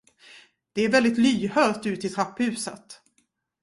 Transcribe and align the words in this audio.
Det 0.73 0.81
är 0.81 0.89
väldigt 0.89 1.17
lyhört 1.17 1.85
ut 1.85 2.01
till 2.01 2.13
trapphuset. 2.13 3.01